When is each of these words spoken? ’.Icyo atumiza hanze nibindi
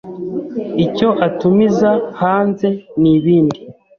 ’.Icyo 0.85 1.09
atumiza 1.27 1.91
hanze 2.21 2.67
nibindi 3.01 3.59